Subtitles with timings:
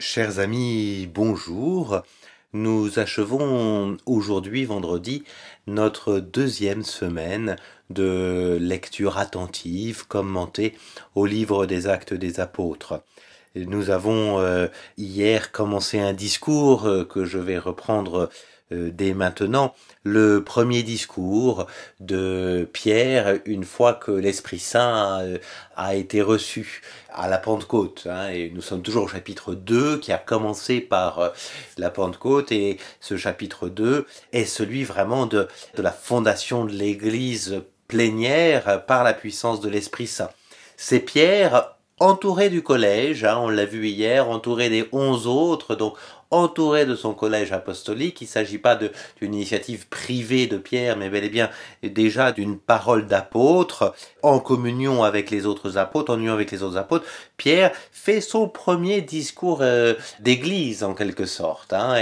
[0.00, 2.00] Chers amis, bonjour.
[2.54, 5.24] Nous achevons aujourd'hui, vendredi,
[5.66, 7.56] notre deuxième semaine
[7.90, 10.74] de lecture attentive, commentée
[11.14, 13.02] au livre des actes des apôtres.
[13.54, 18.30] Nous avons euh, hier commencé un discours euh, que je vais reprendre
[18.70, 21.66] dès maintenant le premier discours
[21.98, 25.38] de Pierre une fois que l'Esprit Saint euh,
[25.76, 26.82] a, été reçu
[27.12, 28.06] à la Pentecôte.
[28.08, 31.28] Hein, et nous sommes toujours au chapitre 2 qui a commencé par euh,
[31.76, 37.62] la Pentecôte et ce chapitre 2 est celui vraiment de, de la fondation de l'Église
[37.86, 40.30] plénière par la puissance de l'Esprit Saint.
[40.76, 45.94] C'est Pierre entouré du collège, hein, on l'a vu hier, entouré des onze autres, donc
[46.30, 48.20] entouré de son collège apostolique.
[48.20, 51.50] Il ne s'agit pas d'une initiative privée de Pierre, mais bel et bien
[51.82, 56.76] déjà d'une parole d'apôtre, en communion avec les autres apôtres, en union avec les autres
[56.76, 57.06] apôtres.
[57.36, 61.94] Pierre fait son premier discours euh, d'église en quelque sorte, hein,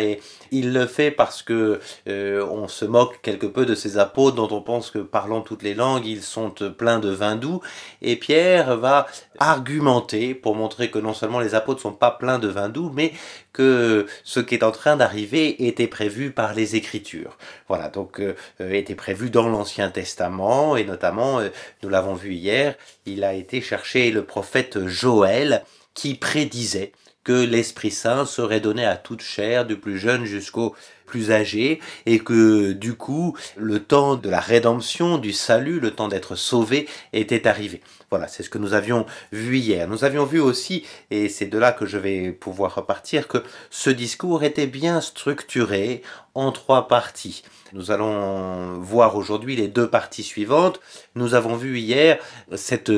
[0.51, 4.55] il le fait parce que euh, on se moque quelque peu de ces apôtres dont
[4.55, 7.61] on pense que parlant toutes les langues, ils sont pleins de vin doux,
[8.03, 9.07] et Pierre va
[9.39, 13.13] argumenter pour montrer que non seulement les apôtres sont pas pleins de vin doux, mais
[13.53, 17.37] que ce qui est en train d'arriver était prévu par les Écritures.
[17.67, 21.49] Voilà, donc euh, euh, était prévu dans l'Ancien Testament et notamment, euh,
[21.83, 26.93] nous l'avons vu hier, il a été chercher le prophète Joël qui prédisait
[27.25, 30.75] que l'Esprit Saint serait donné à toute chair, du plus jeune jusqu'au
[31.07, 36.09] plus âgé, et que du coup, le temps de la rédemption, du salut, le temps
[36.09, 37.83] d'être sauvé était arrivé.
[38.11, 39.87] Voilà, c'est ce que nous avions vu hier.
[39.87, 43.91] Nous avions vu aussi, et c'est de là que je vais pouvoir repartir, que ce
[43.91, 46.03] discours était bien structuré
[46.35, 47.43] en trois parties.
[47.75, 50.81] Nous allons voir aujourd'hui les deux parties suivantes.
[51.17, 52.19] Nous avons vu hier
[52.55, 52.93] cette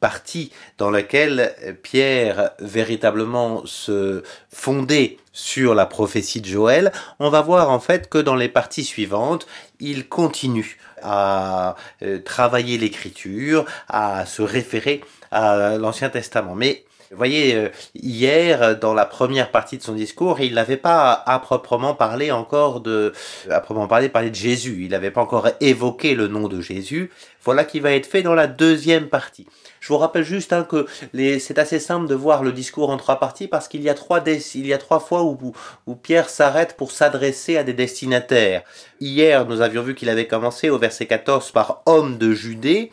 [0.00, 4.22] partie dans laquelle Pierre véritablement se
[4.52, 8.84] fondait sur la prophétie de Joël, on va voir en fait que dans les parties
[8.84, 9.46] suivantes,
[9.80, 16.54] il continue à euh, travailler l'écriture, à se référer à l'Ancien Testament.
[16.54, 21.12] Mais vous voyez, euh, hier, dans la première partie de son discours, il n'avait pas
[21.12, 23.12] à proprement parler encore de,
[23.50, 24.80] à proprement parler, parler de Jésus.
[24.84, 27.10] Il n'avait pas encore évoqué le nom de Jésus.
[27.44, 29.46] Voilà qui va être fait dans la deuxième partie.
[29.80, 33.18] Je vous rappelle juste hein, que c'est assez simple de voir le discours en trois
[33.18, 34.24] parties parce qu'il y a trois,
[34.54, 35.52] il y a trois fois où,
[35.86, 38.62] où Pierre s'arrête pour s'adresser à des destinataires.
[39.00, 42.90] Hier, nous avions vu qu'il avait commencé au verset 14 par homme de Judée.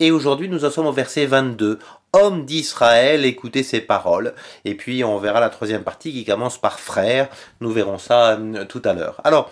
[0.00, 1.78] Et aujourd'hui, nous en sommes au verset 22.
[2.14, 4.34] Homme d'Israël, écoutez ces paroles.
[4.64, 7.28] Et puis, on verra la troisième partie qui commence par frère.
[7.60, 9.20] Nous verrons ça euh, tout à l'heure.
[9.24, 9.50] Alors,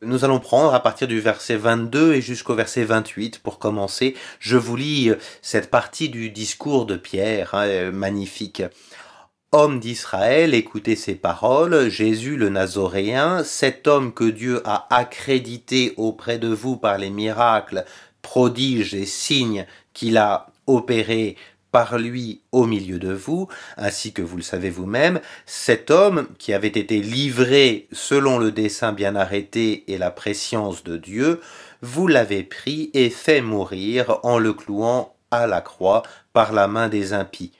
[0.00, 4.14] nous allons prendre à partir du verset 22 et jusqu'au verset 28 pour commencer.
[4.38, 8.62] Je vous lis euh, cette partie du discours de Pierre, hein, euh, magnifique.
[9.50, 16.38] Homme d'Israël, écoutez ces paroles, Jésus le Nazoréen, cet homme que Dieu a accrédité auprès
[16.38, 17.84] de vous par les miracles,
[18.22, 21.36] prodiges et signes qu'il a opérés
[21.72, 26.52] par lui au milieu de vous, ainsi que vous le savez vous-même, cet homme qui
[26.52, 31.40] avait été livré selon le dessein bien arrêté et la préscience de Dieu,
[31.80, 36.02] vous l'avez pris et fait mourir en le clouant à la croix
[36.32, 37.52] par la main des impies.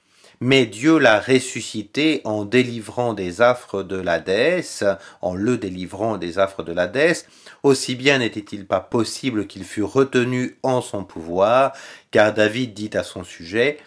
[0.45, 4.85] Mais Dieu l'a ressuscité en délivrant des affres de l'Hadès,
[5.21, 7.27] en le délivrant des affres de l'Hadès,
[7.63, 11.73] aussi bien n'était-il pas possible qu'il fût retenu en son pouvoir,
[12.11, 13.79] car David dit à son sujet,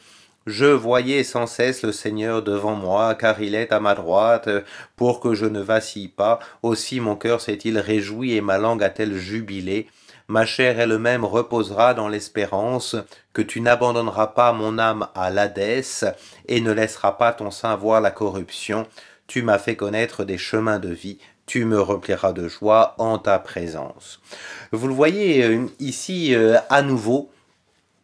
[0.45, 4.49] je voyais sans cesse le Seigneur devant moi, car il est à ma droite,
[4.95, 6.39] pour que je ne vacille pas.
[6.61, 9.87] Aussi mon cœur s'est-il réjoui et ma langue a-t-elle jubilé.
[10.27, 12.95] Ma chair elle-même reposera dans l'espérance
[13.33, 16.05] que tu n'abandonneras pas mon âme à l'Hadès
[16.47, 18.87] et ne laisseras pas ton sein voir la corruption.
[19.27, 21.19] Tu m'as fait connaître des chemins de vie.
[21.45, 24.19] Tu me rempliras de joie en ta présence.
[24.71, 27.29] Vous le voyez euh, ici euh, à nouveau,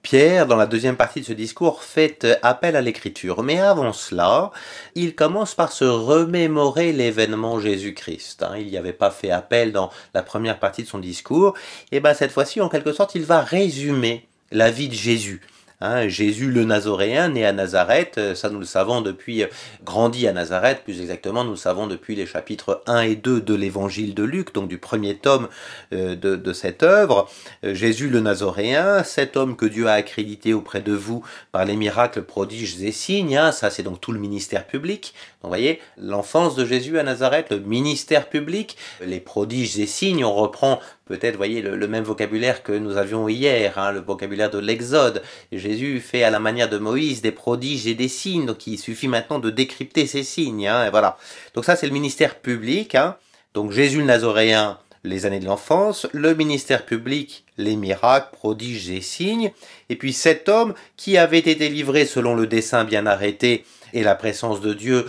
[0.01, 3.43] Pierre, dans la deuxième partie de ce discours, fait euh, appel à l'écriture.
[3.43, 4.51] Mais avant cela,
[4.95, 8.43] il commence par se remémorer l'événement Jésus-Christ.
[8.43, 8.55] Hein.
[8.57, 11.53] Il n'y avait pas fait appel dans la première partie de son discours.
[11.91, 15.41] Et bien cette fois-ci, en quelque sorte, il va résumer la vie de Jésus.
[15.81, 19.47] Hein, Jésus le Nazoréen, né à Nazareth, euh, ça nous le savons depuis, euh,
[19.83, 23.55] grandi à Nazareth, plus exactement, nous le savons depuis les chapitres 1 et 2 de
[23.55, 25.47] l'évangile de Luc, donc du premier tome
[25.91, 27.29] euh, de, cette œuvre.
[27.63, 32.21] Jésus le Nazoréen, cet homme que Dieu a accrédité auprès de vous par les miracles,
[32.21, 35.15] prodiges et signes, hein, ça c'est donc tout le ministère public.
[35.41, 40.33] vous voyez, l'enfance de Jésus à Nazareth, le ministère public, les prodiges et signes, on
[40.33, 40.79] reprend
[41.11, 45.21] peut-être, voyez, le, même vocabulaire que nous avions hier, hein, le vocabulaire de l'Exode.
[45.51, 49.09] Jésus fait à la manière de Moïse des prodiges et des signes, donc il suffit
[49.09, 50.67] maintenant de décrypter ces signes.
[50.67, 51.17] Hein, et voilà.
[51.53, 52.95] Donc ça, c'est le ministère public.
[52.95, 53.17] Hein.
[53.53, 59.01] Donc Jésus le Nazoréen, les années de l'enfance, le ministère public, les miracles, prodiges et
[59.01, 59.51] signes,
[59.89, 64.15] et puis cet homme qui avait été livré selon le dessein bien arrêté et la
[64.15, 65.05] présence de Dieu,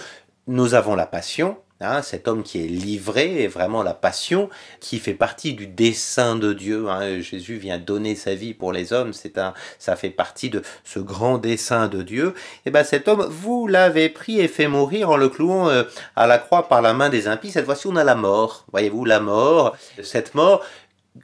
[0.48, 4.48] nous avons la passion, Hein, cet homme qui est livré, est vraiment la passion,
[4.80, 6.88] qui fait partie du dessein de Dieu.
[6.88, 7.20] Hein.
[7.20, 10.98] Jésus vient donner sa vie pour les hommes, c'est un, ça fait partie de ce
[10.98, 12.34] grand dessein de Dieu.
[12.66, 15.84] Et ben cet homme, vous l'avez pris et fait mourir en le clouant euh,
[16.16, 17.50] à la croix par la main des impies.
[17.50, 18.64] Cette fois-ci, on a la mort.
[18.72, 19.76] Voyez-vous, la mort.
[20.02, 20.64] Cette mort,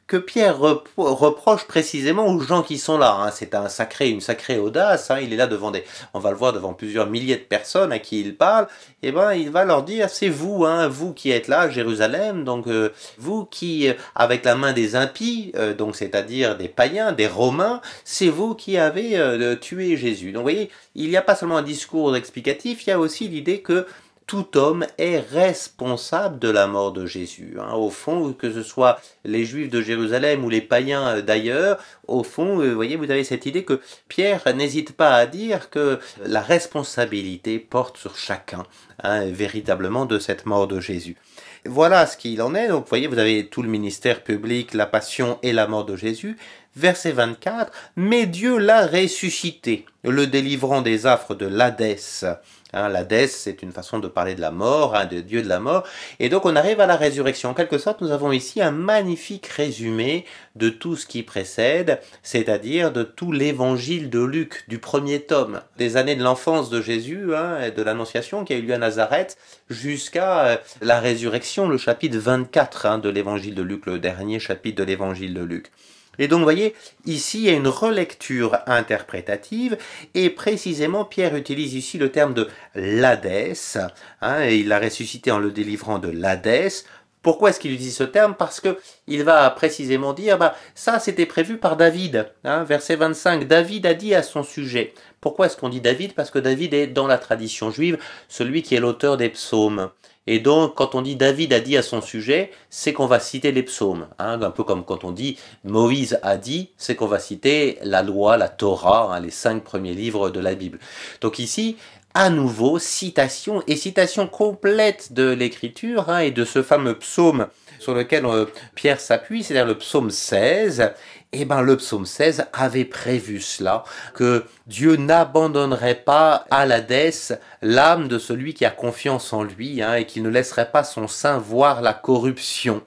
[0.06, 0.58] que Pierre
[0.96, 3.14] reproche précisément aux gens qui sont là.
[3.14, 3.30] Hein.
[3.30, 5.10] C'est un sacré, une sacrée audace.
[5.10, 5.20] Hein.
[5.22, 7.98] Il est là devant des, on va le voir devant plusieurs milliers de personnes à
[7.98, 8.66] qui il parle.
[9.02, 12.44] Et eh ben, il va leur dire, c'est vous, hein, vous qui êtes là, Jérusalem,
[12.44, 17.12] donc euh, vous qui, euh, avec la main des impies, euh, donc c'est-à-dire des païens,
[17.12, 19.18] des Romains, c'est vous qui avez
[19.60, 20.32] tué Jésus.
[20.32, 23.28] Donc, vous voyez, il n'y a pas seulement un discours explicatif, il y a aussi
[23.28, 23.86] l'idée que
[24.28, 27.56] tout homme est responsable de la mort de Jésus.
[27.58, 27.72] Hein.
[27.72, 32.22] Au fond, que ce soit les Juifs de Jérusalem ou les païens euh, d'ailleurs, au
[32.22, 35.98] fond, euh, vous voyez, vous avez cette idée que Pierre n'hésite pas à dire que
[36.26, 38.64] la responsabilité porte sur chacun,
[39.02, 41.16] hein, véritablement, de cette mort de Jésus.
[41.64, 42.68] Voilà ce qu'il en est.
[42.68, 46.36] Donc, voyez, vous avez tout le ministère public, la passion et la mort de Jésus.
[46.76, 52.24] Verset 24, mais Dieu l'a ressuscité, le délivrant des affres de l'Hadès
[52.74, 55.58] Hein, L'Hadès, c'est une façon de parler de la mort, hein, de Dieu de la
[55.58, 55.84] mort.
[56.20, 57.50] Et donc on arrive à la résurrection.
[57.50, 62.92] En quelque sorte, nous avons ici un magnifique résumé de tout ce qui précède, c'est-à-dire
[62.92, 67.58] de tout l'évangile de Luc, du premier tome, des années de l'enfance de Jésus, hein,
[67.62, 69.38] et de l'annonciation qui a eu lieu à Nazareth,
[69.70, 74.76] jusqu'à euh, la résurrection, le chapitre 24 hein, de l'évangile de Luc, le dernier chapitre
[74.78, 75.70] de l'évangile de Luc.
[76.18, 76.74] Et donc, vous voyez,
[77.06, 79.76] ici, il y a une relecture interprétative,
[80.14, 83.78] et précisément, Pierre utilise ici le terme de l'Hadès,
[84.20, 86.84] hein, et il l'a ressuscité en le délivrant de l'Hadès.
[87.28, 88.34] Pourquoi est-ce qu'il utilise ce terme?
[88.34, 92.32] Parce que il va précisément dire, bah, ça c'était prévu par David.
[92.42, 94.94] Hein, verset 25, David a dit à son sujet.
[95.20, 96.14] Pourquoi est-ce qu'on dit David?
[96.14, 97.98] Parce que David est dans la tradition juive
[98.30, 99.90] celui qui est l'auteur des psaumes.
[100.26, 103.50] Et donc, quand on dit David a dit à son sujet, c'est qu'on va citer
[103.50, 104.08] les psaumes.
[104.18, 108.02] Hein, un peu comme quand on dit Moïse a dit, c'est qu'on va citer la
[108.02, 110.78] loi, la Torah, hein, les cinq premiers livres de la Bible.
[111.22, 111.76] Donc ici,
[112.18, 117.46] à nouveau, citation et citation complète de l'écriture hein, et de ce fameux psaume
[117.78, 120.94] sur lequel euh, Pierre s'appuie, c'est-à-dire le psaume 16,
[121.32, 123.84] eh ben, le psaume 16 avait prévu cela,
[124.14, 129.94] que Dieu n'abandonnerait pas à l'Hadès l'âme de celui qui a confiance en lui, hein,
[129.94, 132.82] et qu'il ne laisserait pas son sein voir la corruption.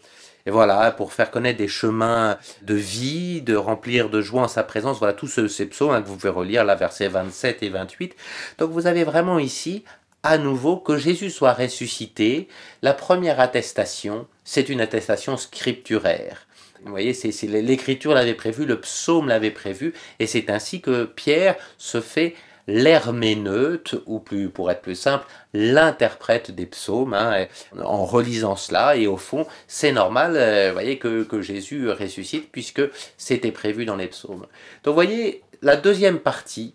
[0.45, 4.63] Et voilà, pour faire connaître des chemins de vie, de remplir de joie en sa
[4.63, 8.15] présence, voilà tous ces psaumes hein, que vous pouvez relire, là, versets 27 et 28.
[8.57, 9.83] Donc vous avez vraiment ici,
[10.23, 12.47] à nouveau, que Jésus soit ressuscité.
[12.81, 16.47] La première attestation, c'est une attestation scripturaire.
[16.83, 22.01] Vous voyez, l'écriture l'avait prévu, le psaume l'avait prévu, et c'est ainsi que Pierre se
[22.01, 22.35] fait
[22.71, 27.45] l'herméneute, ou plus, pour être plus simple, l'interprète des psaumes, hein,
[27.83, 32.81] en relisant cela, et au fond, c'est normal, euh, voyez, que, Jésus ressuscite, puisque
[33.17, 34.47] c'était prévu dans les psaumes.
[34.83, 36.73] Donc, vous voyez, la deuxième partie,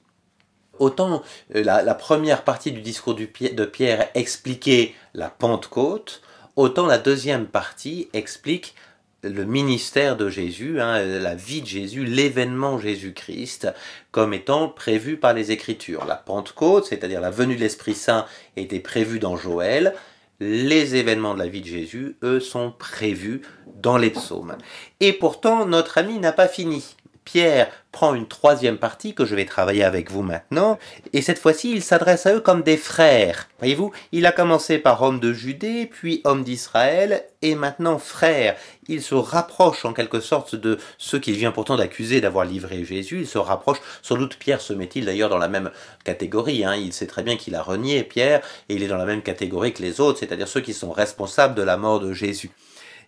[0.78, 1.22] autant
[1.54, 6.20] euh, la, la première partie du discours de Pierre expliquait la Pentecôte,
[6.56, 8.74] autant la deuxième partie explique
[9.22, 13.68] le ministère de Jésus, hein, la vie de Jésus, l'événement Jésus-Christ,
[14.10, 16.04] comme étant prévu par les Écritures.
[16.04, 19.94] La Pentecôte, c'est-à-dire la venue de l'Esprit Saint, était prévue dans Joël.
[20.38, 23.40] Les événements de la vie de Jésus, eux, sont prévus
[23.82, 24.56] dans les psaumes.
[25.00, 26.94] Et pourtant, notre ami n'a pas fini.
[27.26, 30.78] Pierre prend une troisième partie que je vais travailler avec vous maintenant,
[31.12, 33.48] et cette fois-ci il s'adresse à eux comme des frères.
[33.58, 38.54] Voyez-vous, il a commencé par homme de Judée, puis homme d'Israël, et maintenant frère.
[38.86, 43.20] Il se rapproche en quelque sorte de ceux qu'il vient pourtant d'accuser d'avoir livré Jésus,
[43.22, 45.72] il se rapproche, sans doute Pierre se met-il d'ailleurs dans la même
[46.04, 46.76] catégorie, hein.
[46.76, 49.72] il sait très bien qu'il a renié Pierre, et il est dans la même catégorie
[49.72, 52.52] que les autres, c'est-à-dire ceux qui sont responsables de la mort de Jésus.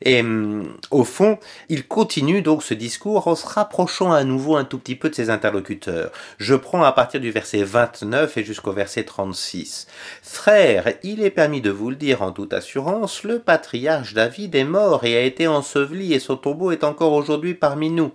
[0.03, 1.39] Et hum, au fond,
[1.69, 5.15] il continue donc ce discours en se rapprochant à nouveau un tout petit peu de
[5.15, 6.11] ses interlocuteurs.
[6.39, 9.87] Je prends à partir du verset 29 et jusqu'au verset 36.
[10.23, 14.65] Frère, il est permis de vous le dire en toute assurance, le patriarche David est
[14.65, 18.13] mort et a été enseveli et son tombeau est encore aujourd'hui parmi nous.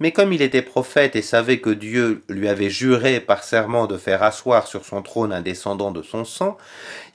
[0.00, 3.98] Mais comme il était prophète et savait que Dieu lui avait juré par serment de
[3.98, 6.56] faire asseoir sur son trône un descendant de son sang,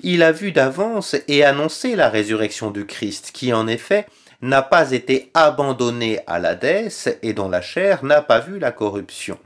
[0.02, 4.06] il a vu d'avance et annoncé la résurrection du Christ, qui en effet
[4.42, 9.40] n'a pas été abandonné à l'Hadès et dont la chair n'a pas vu la corruption.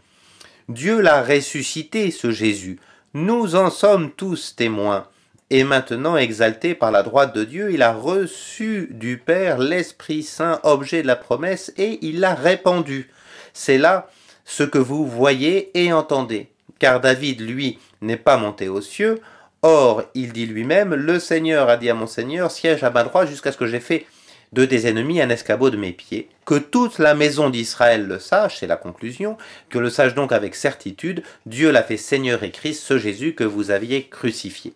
[0.67, 2.79] Dieu l'a ressuscité, ce Jésus.
[3.13, 5.07] Nous en sommes tous témoins.
[5.49, 10.59] Et maintenant, exalté par la droite de Dieu, il a reçu du Père l'Esprit Saint,
[10.63, 13.09] objet de la promesse, et il l'a répandu.
[13.57, 14.07] C'est là
[14.45, 16.47] ce que vous voyez et entendez.
[16.77, 19.19] Car David, lui, n'est pas monté aux cieux.
[19.63, 23.27] Or, il dit lui-même, Le Seigneur a dit à mon Seigneur, siège à ma droite
[23.27, 24.05] jusqu'à ce que j'ai fait
[24.53, 26.29] de tes ennemis un escabeau de mes pieds.
[26.45, 29.37] Que toute la maison d'Israël le sache, c'est la conclusion,
[29.69, 33.43] que le sache donc avec certitude, Dieu l'a fait Seigneur et Christ, ce Jésus que
[33.43, 34.73] vous aviez crucifié.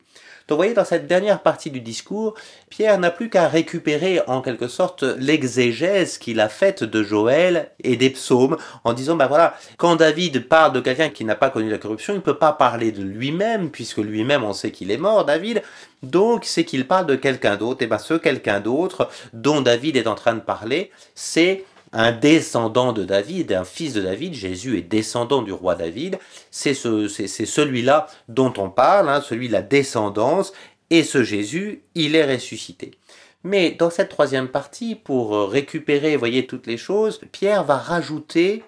[0.48, 2.36] Donc vous voyez, dans cette dernière partie du discours,
[2.70, 7.96] Pierre n'a plus qu'à récupérer en quelque sorte l'exégèse qu'il a faite de Joël et
[7.96, 11.70] des psaumes en disant, ben voilà, quand David parle de quelqu'un qui n'a pas connu
[11.70, 14.98] la corruption, il ne peut pas parler de lui-même, puisque lui-même on sait qu'il est
[14.98, 15.62] mort, David,
[16.04, 20.08] donc c'est qu'il parle de quelqu'un d'autre, et ben ce quelqu'un d'autre dont David est
[20.08, 24.82] en train de parler, c'est un descendant de David, un fils de David, Jésus est
[24.82, 26.20] descendant du roi David,
[26.50, 30.54] c'est ce, celui-là dont on parle, hein, celui de la descendance,
[30.90, 32.92] et ce Jésus, il est ressuscité.
[33.44, 38.64] Mais dans cette troisième partie, pour récupérer, voyez, toutes les choses, Pierre va rajouter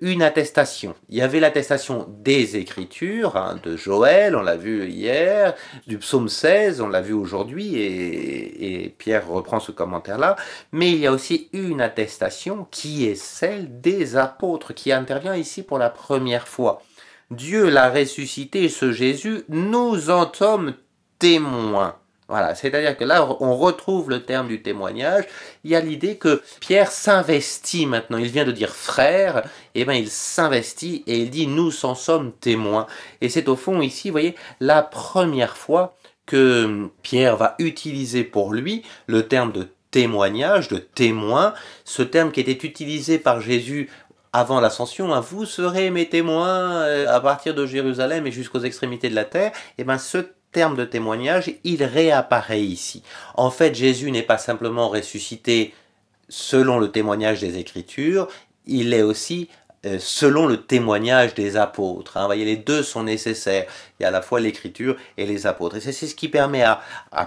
[0.00, 0.94] une attestation.
[1.08, 5.54] Il y avait l'attestation des Écritures, hein, de Joël, on l'a vu hier,
[5.86, 10.36] du psaume 16, on l'a vu aujourd'hui, et, et, Pierre reprend ce commentaire-là,
[10.72, 15.62] mais il y a aussi une attestation qui est celle des apôtres, qui intervient ici
[15.62, 16.82] pour la première fois.
[17.30, 20.74] Dieu l'a ressuscité, ce Jésus, nous en sommes
[21.18, 21.96] témoins.
[22.28, 25.24] Voilà, c'est-à-dire que là, on retrouve le terme du témoignage.
[25.64, 28.18] Il y a l'idée que Pierre s'investit maintenant.
[28.18, 29.38] Il vient de dire frère,
[29.74, 32.86] et eh bien il s'investit et il dit nous en sommes témoins.
[33.22, 38.52] Et c'est au fond ici, vous voyez, la première fois que Pierre va utiliser pour
[38.52, 41.54] lui le terme de témoignage, de témoin,
[41.86, 43.88] ce terme qui était utilisé par Jésus
[44.34, 49.08] avant l'ascension, hein, vous serez mes témoins euh, à partir de Jérusalem et jusqu'aux extrémités
[49.08, 50.18] de la terre, et eh ben ce
[50.52, 53.02] terme de témoignage, il réapparaît ici.
[53.34, 55.74] En fait, Jésus n'est pas simplement ressuscité
[56.28, 58.28] selon le témoignage des Écritures,
[58.66, 59.48] il est aussi
[59.86, 62.16] euh, selon le témoignage des apôtres.
[62.16, 62.22] Hein.
[62.22, 63.64] Vous voyez, les deux sont nécessaires.
[63.98, 65.76] Il y a à la fois l'écriture et les apôtres.
[65.76, 66.80] Et c'est ce qui permet à,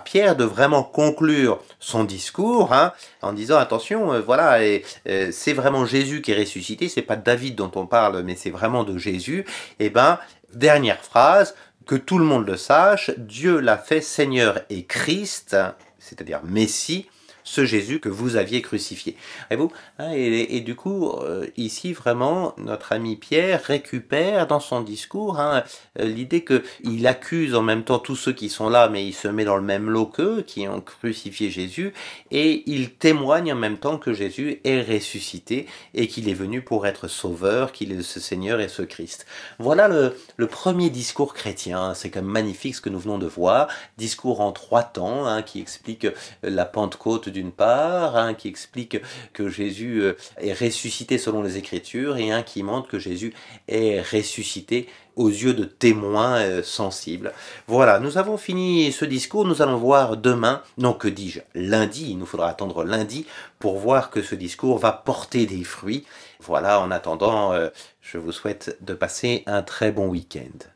[0.04, 5.86] Pierre de vraiment conclure son discours hein, en disant attention, euh, voilà, euh, c'est vraiment
[5.86, 6.90] Jésus qui est ressuscité.
[6.90, 9.46] C'est pas David dont on parle, mais c'est vraiment de Jésus.
[9.80, 10.20] Et eh ben,
[10.54, 15.58] dernière phrase, que tout le monde le sache, Dieu l'a fait Seigneur et Christ,
[16.00, 17.10] c'est-à-dire Messie,
[17.44, 19.16] ce Jésus que vous aviez crucifié.
[19.50, 24.82] Et, vous, hein, et, du coup, euh, ici vraiment, notre ami Pierre récupère dans son
[24.82, 25.64] discours hein,
[26.00, 29.28] euh, l'idée qu'il accuse en même temps tous ceux qui sont là, mais il se
[29.28, 31.94] met dans le même lot qu'eux, qui ont crucifié Jésus,
[32.32, 36.88] et il témoigne en même temps que Jésus est ressuscité et qu'il est venu pour
[36.88, 39.26] être sauveur, qu'il est ce Seigneur et ce Christ.
[39.60, 41.94] Voilà le, premier discours chrétien.
[41.94, 43.68] C'est quand même magnifique ce que nous venons de voir.
[43.98, 46.08] Discours en trois temps hein, qui explique
[46.44, 48.98] la Pentecôte d'une part, un qui explique
[49.34, 53.34] que Jésus euh, est ressuscité selon les Écritures, et un qui montre que Jésus
[53.68, 57.34] est ressuscité aux yeux de témoins euh, sensibles.
[57.68, 62.18] Voilà, nous avons fini ce discours, nous allons voir demain, non que dis-je, lundi, il
[62.18, 63.26] nous faudra attendre lundi
[63.60, 66.06] pour voir que ce discours va porter des fruits.
[66.40, 67.70] Voilà, en attendant, euh,
[68.02, 70.68] je vous souhaite de passer un très bon week-end.